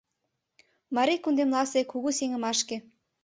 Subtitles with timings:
[0.95, 2.77] Марий кундемласе кугу сеҥымашке